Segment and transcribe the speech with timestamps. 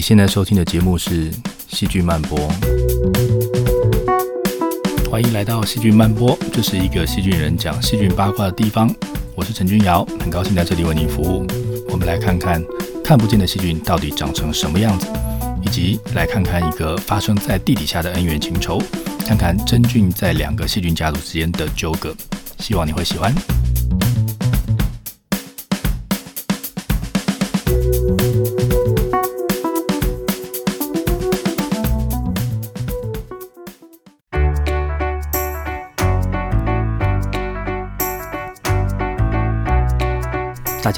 [0.00, 1.30] 你现在收听的节目是
[1.68, 2.38] 《细菌漫播》，
[5.10, 8.90] 欢迎来到《细菌漫播》，这是一个细菌人讲细菌八卦的地方。
[9.34, 11.46] 我是陈君尧，很高兴在这里为您服务。
[11.90, 12.64] 我们来看看
[13.04, 15.06] 看不见的细菌到底长成什么样子，
[15.62, 18.80] 以及来看看一个发生在地底下的恩怨情仇，
[19.26, 22.16] 看看真菌在两个细菌家族之间的纠葛。
[22.58, 23.34] 希望你会喜欢。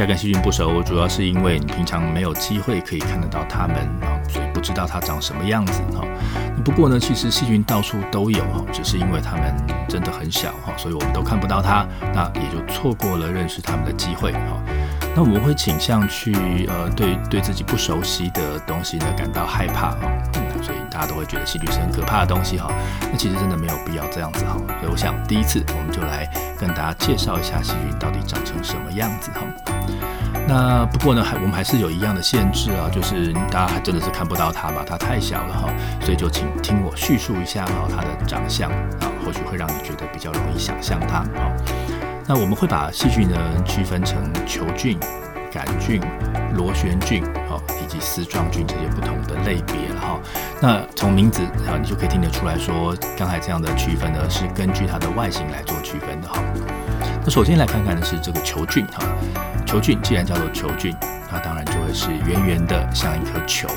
[0.03, 6.05] 家跟细菌不熟，主要是因为你平常没有机会可以看得到它们啊，所以不知道它长什么样子哈。
[6.65, 9.55] 不过呢，其实细菌到处都有哈，只是因为它们
[9.89, 14.63] 真的很小哈，所以我们都看不到它，那也就错过了认识它们的机会哈。
[15.15, 20.11] 那我们会倾向去呃对对自己不熟悉的东西呢感到害怕哈，
[20.63, 22.73] 所以大家都会觉得细菌是很可怕的东西哈。
[23.11, 24.57] 那其实真的没有必要这样子哈。
[24.81, 26.27] 所以我想第一次我们就来
[26.59, 29.41] 跟大家介绍一下细菌到底长成什么样子哈。
[30.49, 35.69] 那不过呢，还我们还是有一样的限制啊，就是大家还真的是看不到它吧，它太小了哈，
[36.01, 41.53] 所以就请听我叙述一下哈它的长相啊，或许会让你觉得比较容易想象它哈。
[42.27, 44.99] 那我们会把细菌呢区分成球菌、
[45.53, 46.01] 杆菌、
[46.55, 50.21] 螺旋菌哦，以及丝状菌这些不同的类别了哈。
[50.61, 56.41] 那从名字啊，你就可以听得出来说，刚才这样的区分呢是根据它的外形来做区分的哈。
[57.25, 59.05] 那首先来看看的是这个球菌哈。
[59.67, 60.95] 球菌既然叫做球菌，
[61.31, 63.69] 那当然就会是圆圆的，像一颗球。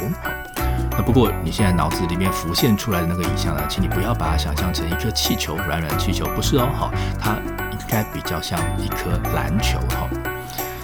[0.92, 7.38] 那不过你现在脑子里面浮现出来的那个影像呢，请你不要把它想象成一颗气球，软软气球，不是哦，好，它
[7.80, 10.10] 应该比较像一颗篮球哈。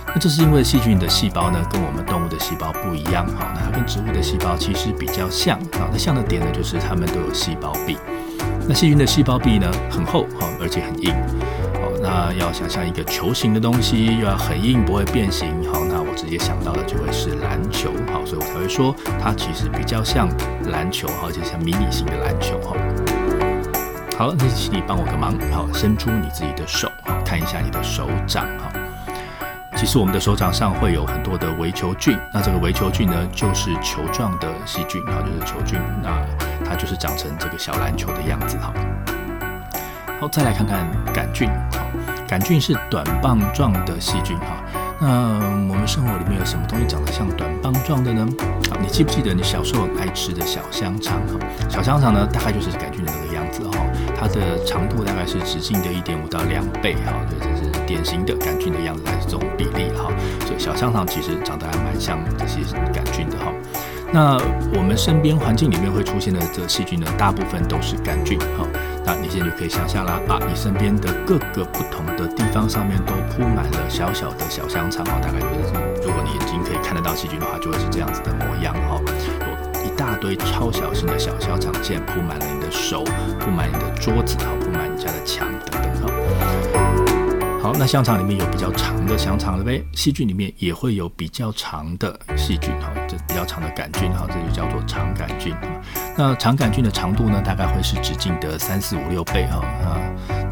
[0.08, 3.54] 那这是因为细菌的细胞呢，跟我们动物的细胞不一样哈。
[3.56, 5.88] 那它跟植物的细胞其实比较像啊。
[5.92, 7.98] 那像的点呢，就是它们都有细胞壁。
[8.68, 11.16] 那细菌的细胞壁呢，很厚哈，而且很硬。
[12.04, 15.50] 那要想象一个球形的东西，又要很硬，不会变形。
[15.72, 17.92] 好，那我直接想到的就会是篮球。
[18.12, 20.28] 好，所以我才会说它其实比较像
[20.72, 22.60] 篮球，而且像迷你型的篮球。
[22.62, 22.76] 哈，
[24.22, 28.46] 好，那请你帮我个忙，好，伸出你自己的手，好，看一下你的手掌。
[28.60, 28.72] 哈，
[29.76, 36.24] 其实我们的手掌上会有很多的微球菌，那这个微球菌呢，就是球状的细菌，啊，就是球菌，那
[36.64, 38.60] 它就是长成这个小篮球的样子。
[38.60, 38.72] 哈。
[40.20, 41.50] 好，再来看看杆菌。
[41.72, 41.80] 好，
[42.28, 44.38] 杆菌是短棒状的细菌。
[44.38, 44.46] 哈，
[45.00, 45.08] 那
[45.68, 48.28] 我们生活里面有什么东西长得像短棒状的呢？
[48.70, 51.20] 好，你记不记得你小时候爱吃的小香肠？
[51.68, 53.31] 小香肠呢，大概就是杆菌的那个。
[54.22, 56.94] 它的长度大概是直径的一点五到两倍。
[57.04, 59.90] 哈，所以这是典型的杆菌的样子，还是这种比例。
[59.98, 60.14] 哈，
[60.46, 62.62] 所以小香肠其实长得还蛮像这些
[62.94, 63.38] 杆菌的。
[63.40, 63.52] 哈，
[64.14, 64.38] 那
[64.78, 68.38] 我们身边环境里面会出现的这细菌呢，大部分都是杆菌。
[68.58, 68.68] 哈。
[69.04, 75.74] 那你现在就可以想象啦，啊，你身边的各个不同的地方上面都铺满了小小的小香肠，哈，大概就是，
[76.06, 79.02] 如果你眼睛可以看得到细菌的话，就会是这样子的模样，哈，
[80.02, 83.04] 大堆超小型的小香肠，现在铺满了你的手，
[83.40, 87.62] 铺满你的桌子，哈，铺满你家的墙等等，哈。
[87.62, 95.56] 好，那香肠里面有比较长的香肠了呗，细菌里面也会有比较长的细菌，哈，这比较长的杆菌，哈，这就叫做长杆菌。
[96.18, 100.02] 那长杆菌的长度呢，大概会是直径的三四五六倍，哈，啊，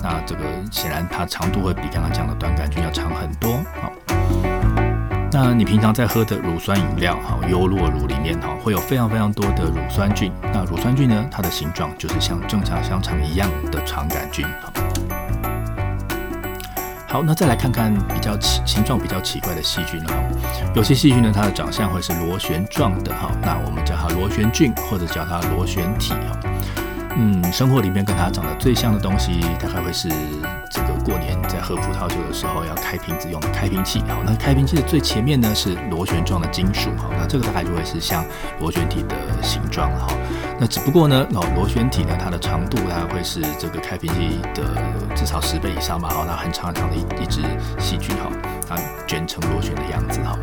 [0.03, 3.91] 那这个显然它长度会比刚刚讲的短杆菌要长很多，好。
[5.31, 10.31] 那你平常在喝的乳酸饮料，哈，优酪乳里面，哈，会有非常非常多的乳酸菌。
[10.51, 14.43] 那乳酸菌呢，它的形状就是像正常香肠一样的肠杆菌，
[17.07, 20.15] 好，那再来看看比较奇形状比较奇怪的细菌哈，
[20.73, 26.15] 有些细菌呢，它的长相会是螺旋状的哈，那我们叫它螺旋菌或者叫它螺旋体。
[27.21, 30.07] 嗯，生活里面跟它长得最像的东西，大概会是
[30.69, 33.99] 这个过年在喝葡萄酒的时候要开瓶子用的开瓶器。
[34.07, 36.89] 好，那开瓶器的最前面呢是螺旋状的金属。
[36.97, 38.23] 好，那这个大概就会是像
[38.61, 40.07] 螺旋体的形状了。
[40.07, 40.13] 哈，
[40.57, 44.63] 那只不过呢，哦，螺旋体呢，它的长度大概会是这个开瓶器的
[45.13, 46.07] 至少十倍以上吧。
[46.07, 47.41] 好，那很长很长的一一只
[47.77, 48.15] 细菌。
[48.15, 48.31] 哈，
[48.65, 50.21] 它卷成螺旋的样子。
[50.21, 50.39] 哈，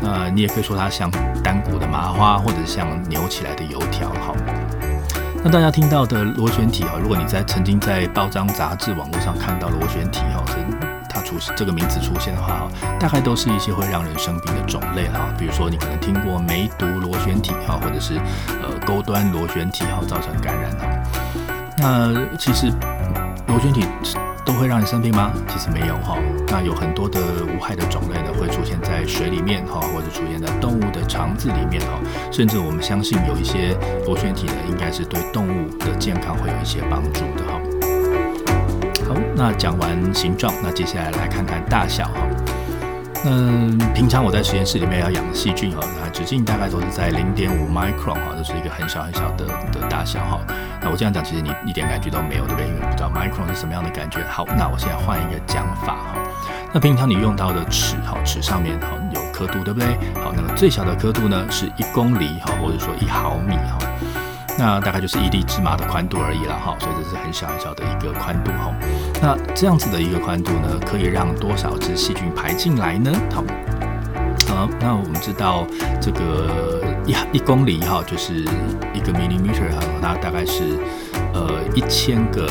[0.00, 1.10] 那你也可以说它像
[1.42, 4.08] 单股的麻花，或者像扭起来的油条。
[4.08, 4.34] 哈。
[5.46, 10.42] 那大家听到的螺旋体啊，如果你在曾经在报章杂志、网络上看到螺旋体哈，
[11.06, 12.68] 它出这个名字出现的话哈，
[12.98, 18.14] 大概都是一些会让人生病的种类哈，比如说你可能听过梅毒螺旋体哈，或者是
[18.62, 20.86] 呃钩端螺旋体哈，造成感染哈。
[21.76, 22.72] 那其实
[23.46, 23.84] 螺旋体
[24.44, 25.32] 都会让你生病吗？
[25.48, 26.18] 其实没有哈。
[26.48, 27.20] 那有很多的
[27.56, 31.98] 无害的种类呢，会出现在水里面哈，或者出现在动物的肠子里面哈。
[32.30, 33.76] 甚至我们相信有一些
[34.06, 37.60] 螺旋体呢，应该是对动物的健康会有一些帮助的哈。
[39.08, 42.26] 好，那讲完形状，那接下来来看看大小哈。
[43.26, 50.40] 嗯，平常我在实验室里面要养细菌哈，那直径大概都是在零点五 micron 哈，这是一个很小很小的的大小哈。
[50.82, 52.68] 那我这样讲，其实你一点感觉都没有，对不对？
[52.68, 54.22] 因为不知道 micron 是什么样的感觉。
[54.28, 56.18] 好，那我现在换一个讲法哈。
[56.74, 59.96] 那平常你用到的尺哈，尺上面哈有刻度，对不对？
[60.22, 63.78] 好，那个最小的刻度呢是一公里哈，或者说一毫米哈。
[64.56, 68.70] 那大概就是一粒芝麻的宽度而已了哈，所以这是很小很小的一个宽度哈。
[69.24, 73.10] 那这样子的一个宽度呢，可以让多少只细菌排进来呢？
[73.32, 73.42] 好，
[74.48, 75.66] 好，那我们知道
[75.98, 78.34] 这个一一公里哈，就是
[78.92, 80.76] 一个 millimeter 哈，那大概是
[81.32, 82.46] 呃一千个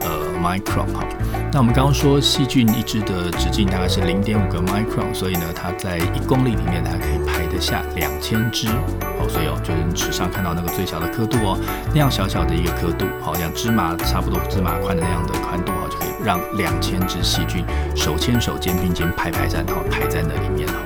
[0.00, 0.08] 呃
[0.42, 1.04] micron 哈。
[1.52, 9.26] 那我们刚刚说细菌一只的直径大概是零点五个 micron，所以呢，它在一公里里面它可以排得下两千只哦。
[9.28, 11.58] 所以哦，就是你纸上看到那个最小的刻度哦，
[11.92, 17.64] 那样小小的一个刻度，好像芝麻差不多芝麻宽的那样的宽度哦，就可以让两千只细菌
[17.96, 20.78] 手牵手、肩并肩排排站，然后排在那里面哦，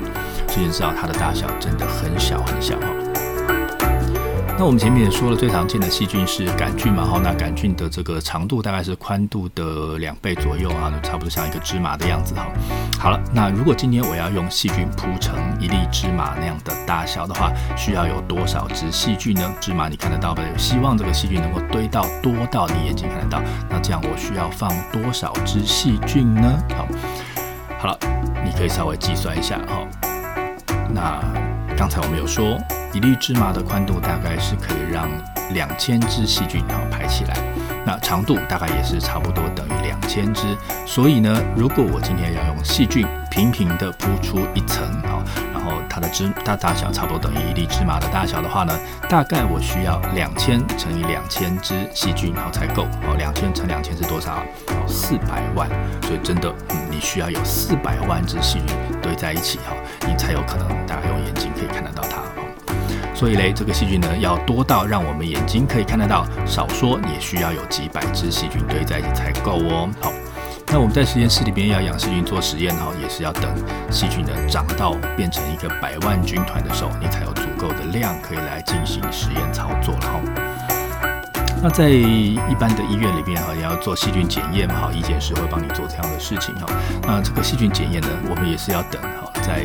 [0.48, 3.03] 所以你知道它的大小真的很小很小哈。
[4.56, 12.46] 那我们前面也说了，最常见的细菌是杆菌嘛，哈，那杆菌的这个长度大概是宽度的两倍左右啊，差不多像一个芝麻的样子哈。
[12.98, 19.52] 好了，那如果今天我要用细菌铺成一粒芝麻那样的大小的话，需要有多少只细菌呢？
[19.60, 26.62] 芝麻你看得到的，希望这个细菌能够堆到多到你眼睛看得到，那这样我需要放多少只细菌呢？
[26.76, 26.86] 好，
[27.80, 27.98] 好了，
[28.44, 29.84] 你可以稍微计算一下哈。
[30.88, 31.20] 那
[31.76, 32.56] 刚才我们有说。
[32.94, 35.08] 一粒芝麻的宽度大概是可以让
[35.52, 37.36] 两千只细菌然后排起来，
[37.84, 40.56] 那长度大概也是差不多等于两千只。
[40.86, 45.18] 所以呢，如果我今天要用细菌平平的铺出一层啊，
[45.52, 48.72] 然后它的芝它大小差不多等于一粒芝麻的大小的话呢，
[49.08, 53.16] 大概我需要两千乘以两千只细菌然后才够哦。
[53.18, 54.40] 两千乘两千是多少？
[54.86, 55.68] 四百万。
[56.02, 59.74] 所以真的，嗯，你需要有四百万只细菌堆在一起哈，
[60.06, 62.22] 你才有可能大概用眼睛可以看得到它。
[63.14, 69.88] 所以嘞，这个细菌呢要多到让我们眼睛可以看得到，少说也需要有几百只细菌堆在一起才够哦。
[70.00, 70.12] 好，
[70.66, 73.54] 那我们在实验室里边要养细菌做实验哈，也是要等
[73.88, 80.20] 细菌呢长到变成一个百万军团的时候，你才有足够的量可以来进行实验操作了哈。
[81.62, 86.66] 那在一般的医院里边哈，你要做细菌检验嘛哈，医检师会帮你做这样的事情哈。
[87.06, 89.64] 那这个细菌检验呢，我们也是要等哈，在。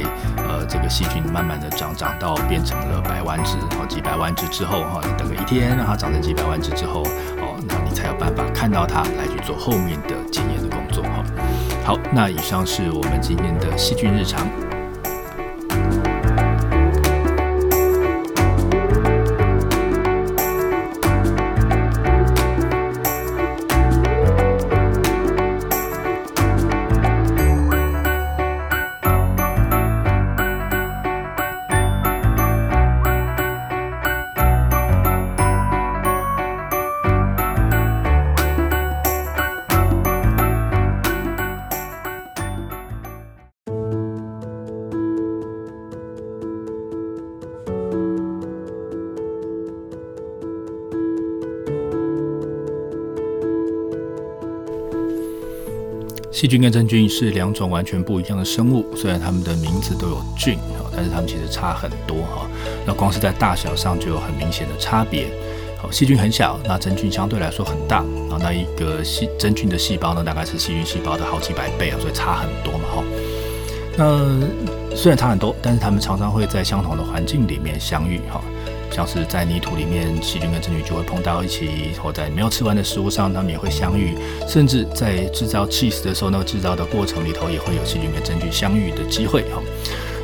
[0.69, 7.01] 这个细菌慢慢的长长到变成了百万只，好几百万只之后，哈，你等个一天，让它长成几百万只之后，
[7.41, 11.25] 哦，那你才有办法看到它，来去做后面的检验的工作，哈。
[11.83, 14.47] 好，那以上是我们今天的细菌日常。
[56.39, 60.57] 细菌跟真菌是两种完全不一样的生物，虽然它们的名字都有“菌”
[60.95, 62.47] 但是它们其实差很多哈。
[62.87, 65.27] 那光是在大小上就有很明显的差别。
[65.81, 67.97] 好，细菌很小，那真菌相对来说很大
[68.31, 68.39] 啊。
[68.39, 73.03] 那一个细真菌的细胞呢，大概是细菌细胞的好几百倍啊，所以差很多嘛哈。
[73.97, 78.41] 那虽然差很多，但是它们常常会在相同的环境里面相遇哈。
[78.91, 84.15] 像是在泥土里面，细菌跟真菌就会碰到一起，或在没有吃完的食物上，它们也会相遇。
[84.47, 89.61] 甚至在制造 cheese 的时候，那个制造的过程里头，也会有细菌跟真菌相遇的机会哈。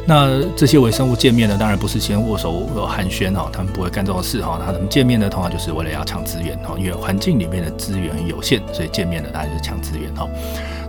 [0.07, 4.62] 那这些微生物见面呢，当然不是先握手寒暄哈，他们不会干这种事哈。
[4.63, 10.29] 他们见面呢，通常就是为了要抢资源哈，因为环境里面的资源有限，所以见面呢，当然就是抢资源哈。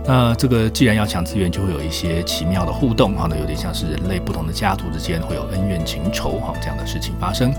[0.07, 7.53] 那这个既然要抢资源，就会有一些奇妙的互动哈，那有点像是人类不同的家族之间会有恩怨情仇哈这样的事情发生。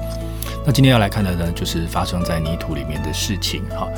[0.68, 3.88] 那今天要来看的呢，就是发生在泥土里面的事情哈。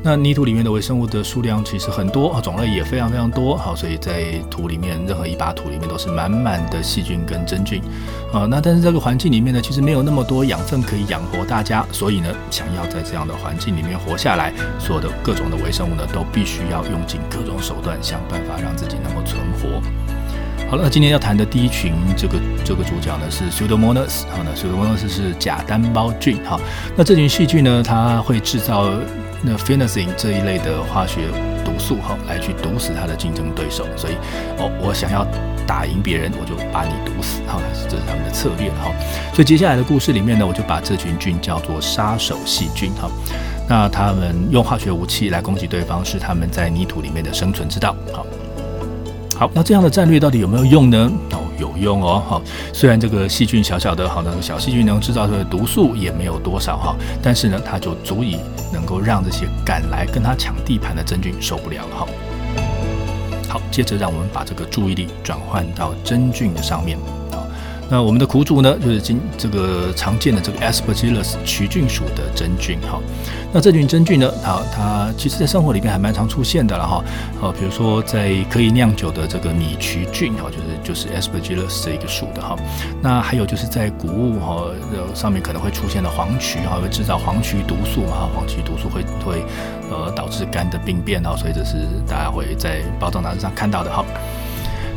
[0.00, 7.82] 那泥土里面的微生物的数量其实很多啊，种类也非常非常多好，所以在土里面任何一把土里面都是满满的细菌跟真菌
[8.32, 8.46] 啊。
[8.48, 19.82] 那但是这个环境里面呢，其实没有那么多养分可以养活大家，所以呢，想要在这样的环境里面活下来，所有的各种的微生物呢，都必须要用尽各种手段，想办法让自己能够存活。
[20.70, 26.60] 好了，那今天要谈的第一群这个这个主角呢是 Pseudomonas，好，那 Pseudomonas 是假单胞菌，哈，
[26.96, 28.88] 那这群细菌呢，它会制造
[29.42, 31.22] 那 phenazine 这一类的化学
[31.64, 34.12] 毒素，哈，来去毒死它的竞争对手，所以
[34.58, 35.26] 哦，我想要
[35.66, 38.94] 打赢别人，我就把你毒死，好，这是他们的策略，哈，
[39.34, 43.10] 所以接下来的故事里面呢，我就把这群菌叫做杀手细菌，哈，
[43.68, 48.24] 那他们用化学武器来攻击对方，是他们在泥土里面的生存之道，好。
[49.40, 51.10] 好，那这样的战略到底有没有用呢？
[51.30, 52.22] 哦，有用哦。
[52.28, 52.42] 好，
[52.74, 58.36] 虽然这个细菌小小的，好，那个小细菌能制造出的毒素也没有多少哈，但是呢，它就足以
[58.70, 62.06] 能够让这些赶来跟它抢地盘的真菌受不了哈。
[63.48, 66.98] 好，接着让我们把这个注意力转换到真菌的上面。
[67.90, 73.00] 那我们的苦主呢，就是今这个常见的这个 Aspergillus 曲菌属的真菌哈。
[73.52, 77.04] 那这群真菌呢，它它其实在生活里面还蛮常出现的了哈。
[77.42, 82.56] 呃，比如说在可以酿酒的这个米曲菌哈，就是就是 Aspergillus 这一个属的哈。
[83.02, 84.66] 那还有就是在谷物哈
[85.12, 89.42] 上面可能会出现的黄曲哈，会制造黄曲毒素嘛，黄曲毒素会会
[89.90, 94.04] 呃导致肝的病变哈，所以这是大家会在报章杂志上看到的哈。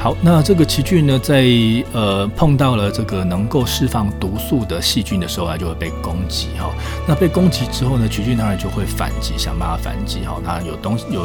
[0.03, 1.45] 好，那这个奇菌呢，在
[1.93, 6.69] 呃碰到了这个能够释放毒素的细菌的时候，它就会被攻击哈。
[7.07, 10.41] 那被攻击之后呢，奇菌当然就会反击，想办法反击哈。
[10.43, 11.21] 那有东西有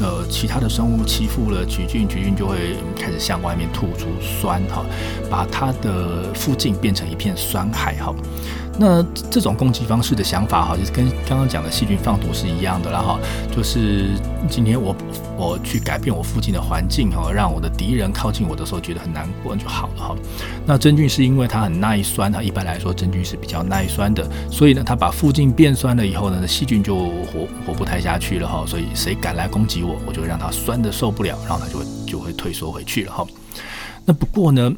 [0.00, 4.82] 呃其他的生物欺负了奇菌，奇菌就会开始向外面吐出酸哈，
[5.28, 8.14] 把它的附近变成一片酸海哈。
[8.78, 13.18] 那这种攻击方式的想法哈，就是跟刚刚讲的细菌放毒是一样的了哈。
[13.50, 14.10] 就是
[14.50, 14.94] 今天我
[15.36, 20.16] 我去改变我附近的环境哈，让我的敌人靠近我的时候觉得很难过就好了哈。
[20.66, 28.64] 那真菌是因为它很耐酸，它一般来说真菌是比较耐酸的，所以呢，它把附近变酸了以后呢，细菌就活活不太下去了哈。
[28.66, 33.26] 所以谁敢来攻击我，我就让它酸的受不了，然后它就会就会退缩回去了哈。
[34.04, 34.70] 那不过呢，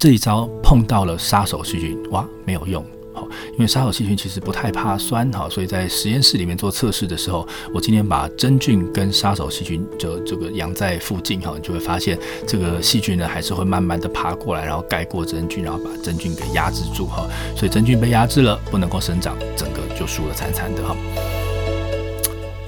[0.00, 20.96] 这一招碰到了杀手细菌，哇，没有用，好，因为杀手细菌其实不太怕酸，哈，所以在实验室里面做测试的时候，我今天把真菌跟杀手细菌就这个养在附近，哈，你就会发现这个细菌呢还是会慢慢的爬过来，然后盖过真菌，然后把真菌给压制住，哈，所以真菌被压制了，不能够生长，整个就输了惨惨的，哈。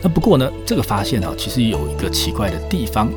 [0.03, 3.11] 那不过呢，这个发现哈，其实有一个奇怪的地方，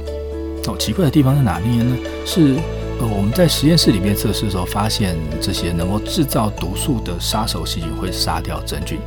[0.68, 1.98] 哦，奇怪的地方在哪里呢？
[2.26, 2.56] 是。
[3.00, 9.00] 呃，我们在实验室里面测试的时候，发现这些能够制造毒素的杀手细菌会杀掉真菌。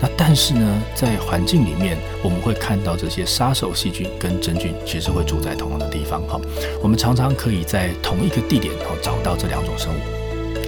[0.00, 6.22] 那但是呢，在环境里面，我们会看到这些杀手细菌跟真菌其实会住在同样的地方。
[6.22, 6.40] 哈，
[6.82, 9.98] 我们常常可以在同一个地点哦找到这两种生物。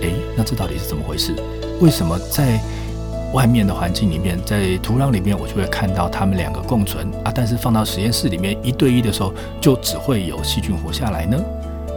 [0.02, 1.34] 诶，那这到底是怎么回事？
[1.80, 2.60] 为什么在
[3.32, 7.32] 外面的环境里面，在土壤里面，我就会看到它们两个共存啊？
[7.34, 11.38] 但是放到实验室里面一对一的时候，就只会有细菌活下来呢？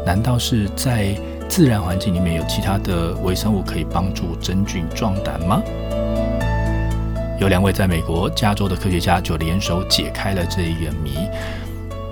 [0.05, 1.15] 难道是在
[1.47, 5.61] 自然环境里面有其他的微生物可以帮助真菌壮胆吗？
[7.39, 11.15] 有两位在美国加州的科学家就联手解开了这一个谜。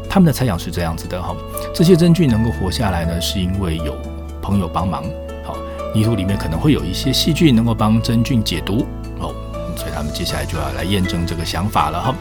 [0.09, 1.35] 他们的猜想是这样子的哈，
[1.73, 3.93] 这些真菌能够活下来呢，是因为有
[4.41, 5.03] 朋友帮忙。
[5.43, 5.57] 好，
[5.93, 8.87] 泥土里面可能会有一些细菌能够帮真菌解毒
[9.19, 9.35] 哦，
[9.75, 12.15] 所以他们接下来就要来验证这个想法了哈。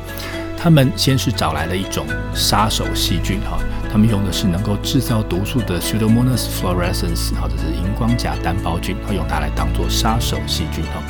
[0.58, 2.04] 他们先是找来了一种
[2.34, 3.58] 杀手细菌哈。
[3.96, 11.02] 他们用的是能够制造毒素的 Pseudomonas fluorescens，或者是荧光假单胞菌，会用它来当做杀手细菌哈。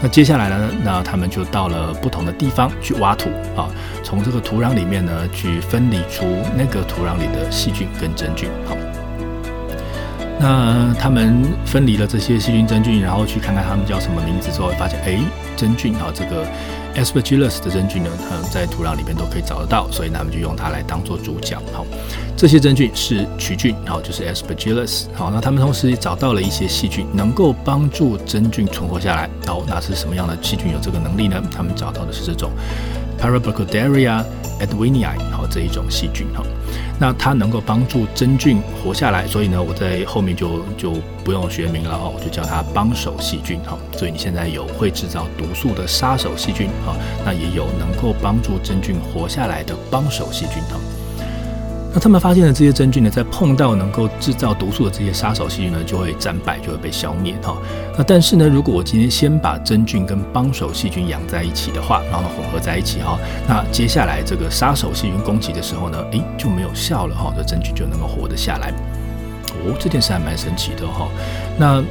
[0.00, 3.68] 那接下来呢，那他们就到了不同的地方去挖土啊，
[4.02, 6.24] 从这个土壤里面呢去分离出
[6.56, 8.74] 那个土壤里的细菌跟真菌哈。
[10.40, 15.18] 那他们分离了这些细菌真菌，然后去看看他们叫什么名字之后，发现哎，
[15.54, 16.46] 真菌哈这个。
[16.94, 21.58] Aspergillus 的真菌呢，它在土壤里面都可以找得到，所以他们就用它来当做主角。
[21.72, 21.86] 好，
[22.36, 25.06] 这些真菌是曲菌，然后，就是 Aspergillus。
[25.14, 29.28] 好，那他们同时也找到了一些细菌，能够帮助真菌存活下来。
[29.46, 31.42] 好，那是什么样的细菌有这个能力呢？
[31.54, 32.50] 他们找到的是这种
[33.20, 34.24] Paraburkholderia
[34.60, 36.26] edwinii，好，这一种细菌。
[36.34, 36.44] 好。
[36.98, 40.92] 那它能够帮助真菌活下来，所以呢，我在后面就就
[41.24, 43.78] 不用学名了哦，我就叫它帮手细菌哈。
[43.96, 50.78] 所以你现在有会制造毒素的杀手细菌哈，那也有能够帮助真菌活下来的帮手细菌哈。
[51.94, 57.56] 那他们发现了这些真菌呢，在碰到能够制造毒素的这些杀手细菌呢，就会战败，就会被消灭哈。
[57.98, 68.72] 那但是呢，如果我今天先把真菌跟帮手细菌养在一起的话，然后混合在一起哈，那接下来这个杀手细菌攻击的时候呢，诶，就没有效了哈，这真菌就能够活得下来。
[69.64, 71.06] 哦，这件事还蛮神奇的哈。
[71.58, 71.84] 那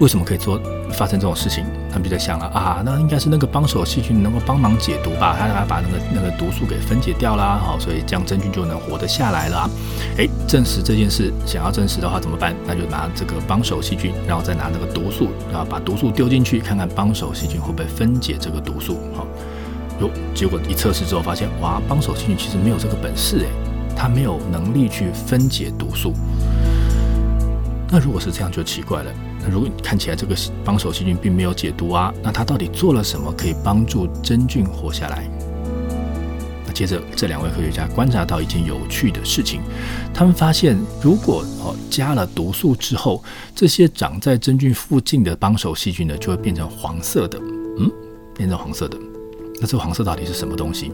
[0.00, 0.60] 为什么可以做？
[0.92, 5.36] 发生这种事情，他们就在想了啊，那应该是那个帮手细菌能够帮忙解毒吧？
[5.38, 9.68] 他他把那个那个毒素给分解掉啦，好，所以这样真菌就能活得下来了。
[10.16, 12.56] 诶，证实这件事，想要证实的话怎么办？
[12.66, 18.98] 那就拿这个帮手细菌，然后再拿那个毒素，然后把毒素丢进去，看看帮手细菌会不会分解这个毒素。
[19.14, 19.26] 好，
[20.00, 23.46] 哟，结果一测试之后发现，哇，帮手细菌其实没有这个本事，诶，
[23.94, 26.14] 它没有能力去分解毒素。
[27.90, 29.12] 那如果是这样，就奇怪了。
[29.40, 35.28] 那如果你看起来这个帮手细菌并没有解毒啊，那它到底做了什么可以帮助真菌活下来？
[36.66, 39.62] 那接着这两位科学家观察到一件有趣的事情，
[40.12, 43.22] 他们发现如果哦加了毒素之后，
[43.54, 47.38] 这些长在真菌附近的帮手细菌呢就会变成黄色的，
[47.78, 47.90] 嗯，
[48.36, 48.98] 变成黄色的。
[49.60, 50.92] 那这个黄色到底是什么东西？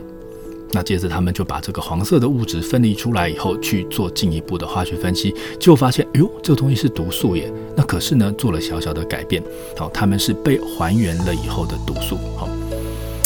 [0.74, 7.48] 那接着他们就把这个黄色的物质分离出来以后去做进一步的化学分析，就发现，哎呦，这个东西是毒素耶。
[7.76, 9.40] 那可是呢，做了小小的改变，
[9.78, 12.18] 好，他们是被还原了以后的毒素。
[12.36, 12.48] 好，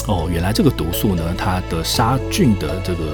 [0.08, 3.04] 哦，原来这个毒素呢，它的杀菌的这个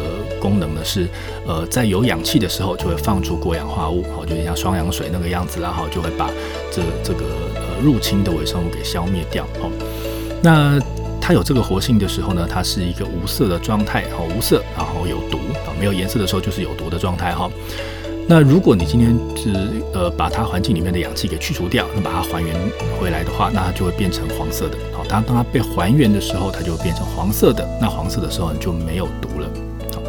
[0.41, 1.09] 功能呢是，
[1.47, 6.29] 呃，在有氧气的时候就会放出过氧化物，好，就像双氧水那个样子，然后就会把
[6.73, 7.25] 这这个
[7.55, 9.47] 呃入侵的微生物给消灭掉。
[9.61, 9.71] 好，
[10.43, 10.81] 那。
[11.26, 17.50] 它有这个活性的时候呢，它是一个无色的状态，哈，无色，然后有毒，啊，没有颜色的时候就是有毒的状态，哈。
[18.28, 19.50] 那如果你今天是
[19.95, 22.54] 呃把它环境里面的氧气给去除掉，那把它还原
[23.00, 29.49] 回来的话，那它就会变成黄色的，好，当当它被还原的时候，它就变成黄色的，那黄色的时候你就没有毒了，
[29.95, 30.02] 好。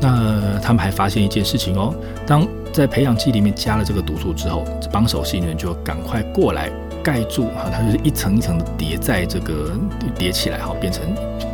[0.00, 1.94] 那他们还发现一件事情哦，
[2.26, 6.68] 当在培养基里面加了这个毒素之后，帮手细菌就赶快过来。
[7.02, 9.72] 盖住哈，它就是一层一层的叠在这个
[10.18, 11.02] 叠起来哈，变成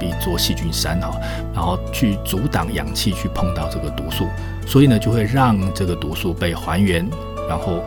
[0.00, 1.15] 一座细菌山哈，
[1.55, 4.26] 然后去阻挡氧气去碰到这个毒素，
[4.67, 7.09] 所以呢就会让这个毒素被还原，
[7.49, 7.83] 然后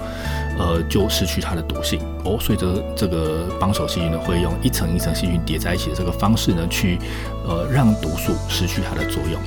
[0.58, 6.98] 呃就失去它的毒性哦，所以这这个帮手细菌呢会用一层一层细菌叠在一起的这个方式呢去
[7.46, 9.40] 呃让毒素失去它的作用。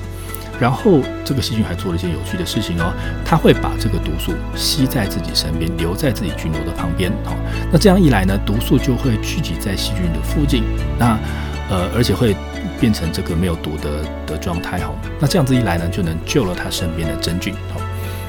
[0.60, 2.92] 然后这个细菌还做了一些有趣的事情哦，
[3.24, 7.10] 它会把这个毒素吸在自己身边，留在自己菌落的旁边。
[7.24, 7.34] 好，
[7.72, 10.62] 那这样一来呢，毒素就会聚集在细菌的附近，
[10.98, 11.18] 那
[11.68, 12.36] 呃，而且会
[12.78, 14.78] 变成这个没有毒的的状态。
[14.82, 17.52] 哦，那这样子一来呢，就能救了它身边的真菌。
[17.74, 17.80] 好，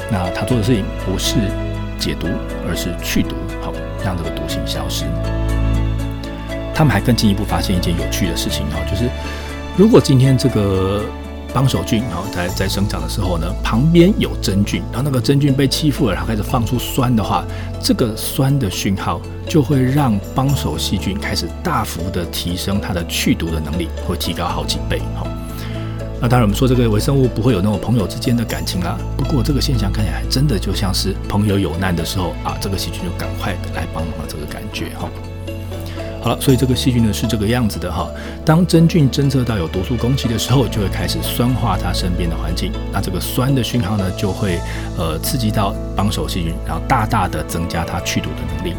[0.09, 1.35] 那它做的事情不是
[1.99, 2.27] 解毒，
[2.67, 3.35] 而是去毒。
[3.61, 3.71] 好，
[4.03, 5.05] 让这个毒性消失。
[6.73, 9.07] 他们还更进一步发现一件有趣的事情哈，就是
[9.77, 11.05] 如果今天这个。
[11.53, 17.45] 帮手菌，然后在在生长的时候呢，旁边有真菌，然后那个真菌被欺负了，然后开始放出酸的话，
[17.81, 24.99] 这个酸的讯号就会让帮手细菌开始大幅的提升它的去毒的能力，会提高好几倍。
[25.15, 25.27] 好，
[26.19, 35.07] 那当然我们说这个微生物不会有那种朋友之间的感情啦，不过这个现象看起来真的就像是朋友有难的时候啊，这个细菌就赶快来帮忙的这个感觉哈。
[36.23, 38.09] 好了，所以这个细菌呢是这个样子的哈。
[38.45, 42.71] 当真菌侦测到有毒素攻击的时候，就会开始酸化它身边的环境。
[42.93, 44.57] 那这个酸的讯号呢，就会
[44.97, 48.73] 呃刺激到帮手细菌，然后大大的增加它去毒的能力。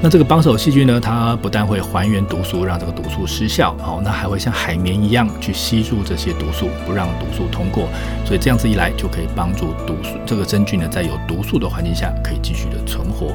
[0.00, 7.88] 那这个帮手细菌呢，它不但会还原毒素，让这个毒素失效，好，那还会像海绵一样去吸住这些毒素，不让毒素通过。
[8.24, 13.34] 所以这样子一来，就可以帮助毒素这个真菌呢，在有毒素的环境下，可以继续的存活。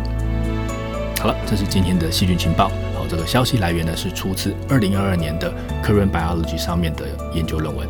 [1.19, 2.71] 好了，这是今天的细菌情报。
[3.15, 5.53] 这个消息来源呢是出自二零二二年的
[5.85, 7.87] 《Current Biology》上面的研究论文。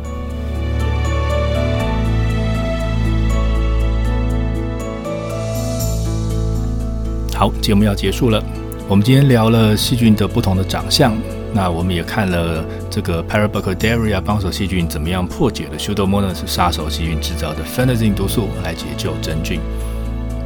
[7.32, 8.44] 好，节目要结束了。
[8.86, 11.16] 我们今天聊了细菌的不同的长相，
[11.54, 19.58] 那我们也看了这个 Parabacteria 帮手细菌怎么样破解了 Pseudomonas 杀手细菌制造的 f e n a z i n e 毒素来解救真菌。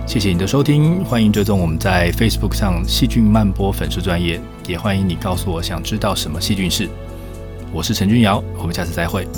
[0.08, 6.88] 谢谢你的收听，欢迎追踪我们在 Facebook 上细菌漫播粉丝专业，也欢迎你告诉我想知道什么细菌事。
[7.74, 9.28] 我是陈君尧，我们下次再会。